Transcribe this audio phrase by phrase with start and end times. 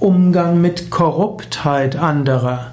[0.00, 2.72] Umgang mit Korruptheit anderer.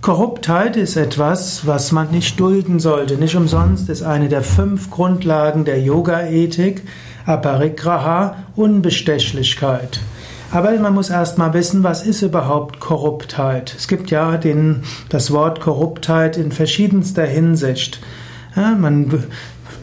[0.00, 3.14] Korruptheit ist etwas, was man nicht dulden sollte.
[3.14, 6.82] Nicht umsonst ist eine der fünf Grundlagen der Yoga-Ethik
[7.24, 10.00] Aparigraha Unbestechlichkeit.
[10.50, 13.74] Aber man muss erst mal wissen, was ist überhaupt Korruptheit?
[13.76, 18.00] Es gibt ja den, das Wort Korruptheit in verschiedenster Hinsicht.
[18.54, 19.24] Ja, man,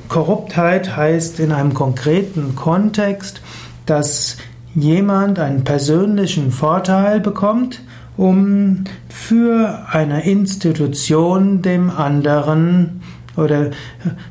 [0.08, 3.42] Korruptheit heißt in einem konkreten Kontext,
[3.86, 4.38] dass
[4.76, 7.82] jemand einen persönlichen Vorteil bekommt,
[8.18, 13.02] um für eine Institution dem anderen
[13.38, 13.72] oder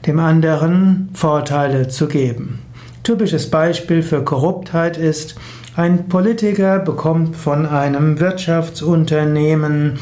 [0.06, 2.60] dem anderen Vorteile zu geben.
[3.02, 5.36] Typisches Beispiel für Korruptheit ist,
[5.76, 9.98] ein Politiker bekommt von einem Wirtschaftsunternehmen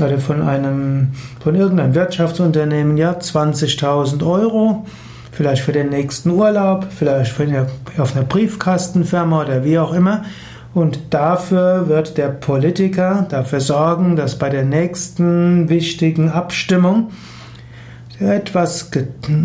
[0.00, 1.08] oder von einem,
[1.40, 4.84] von irgendeinem Wirtschaftsunternehmen ja 20.000 Euro
[5.40, 10.22] vielleicht für den nächsten Urlaub, vielleicht für eine, auf einer Briefkastenfirma oder wie auch immer.
[10.74, 17.10] Und dafür wird der Politiker dafür sorgen, dass bei der nächsten wichtigen Abstimmung
[18.18, 18.90] etwas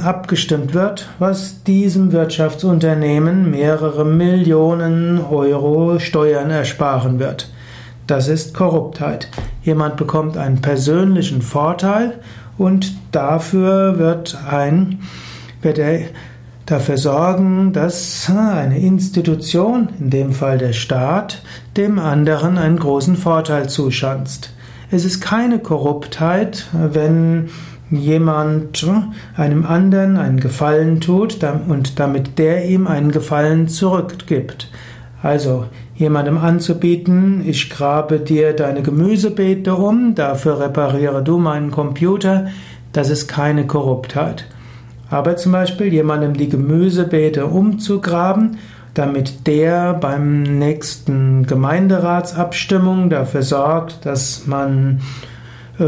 [0.03, 7.49] abgestimmt wird, was diesem Wirtschaftsunternehmen mehrere Millionen Euro Steuern ersparen wird.
[8.05, 9.29] Das ist Korruptheit.
[9.63, 12.19] Jemand bekommt einen persönlichen Vorteil
[12.57, 14.99] und dafür wird ein
[15.65, 15.99] wird er
[16.65, 21.43] dafür sorgen, dass eine Institution, in dem Fall der Staat,
[21.75, 24.51] dem anderen einen großen Vorteil zuschanzt.
[24.91, 27.49] Es ist keine Korruptheit, wenn
[27.91, 28.85] jemand
[29.35, 34.69] einem anderen einen Gefallen tut und damit der ihm einen Gefallen zurückgibt.
[35.21, 42.47] Also jemandem anzubieten, ich grabe dir deine Gemüsebeete um, dafür repariere du meinen Computer,
[42.91, 44.45] das ist keine Korruptheit.
[45.09, 48.57] Aber zum Beispiel jemandem die Gemüsebeete umzugraben,
[48.93, 55.01] damit der beim nächsten Gemeinderatsabstimmung dafür sorgt, dass man
[55.79, 55.83] äh,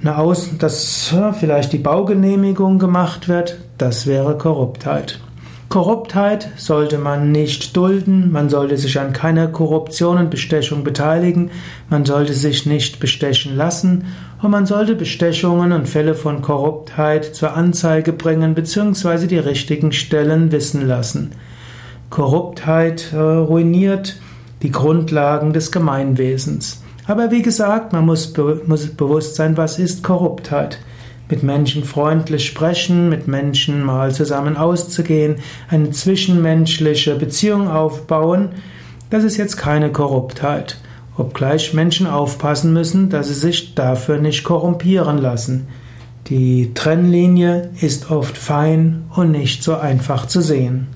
[0.00, 5.20] eine Aus dass vielleicht die Baugenehmigung gemacht wird, das wäre Korruptheit.
[5.70, 11.52] Korruptheit sollte man nicht dulden, man sollte sich an keiner Korruption und Bestechung beteiligen,
[11.88, 14.06] man sollte sich nicht bestechen lassen
[14.42, 19.28] und man sollte Bestechungen und Fälle von Korruptheit zur Anzeige bringen bzw.
[19.28, 21.30] die richtigen Stellen wissen lassen.
[22.10, 24.16] Korruptheit äh, ruiniert
[24.62, 26.82] die Grundlagen des Gemeinwesens.
[27.06, 30.80] Aber wie gesagt, man muss, be muss bewusst sein, was ist Korruptheit
[31.30, 35.36] mit Menschen freundlich sprechen, mit Menschen mal zusammen auszugehen,
[35.68, 38.50] eine zwischenmenschliche Beziehung aufbauen,
[39.10, 40.78] das ist jetzt keine Korruptheit.
[41.16, 45.66] Obgleich Menschen aufpassen müssen, dass sie sich dafür nicht korrumpieren lassen.
[46.28, 50.86] Die Trennlinie ist oft fein und nicht so einfach zu sehen.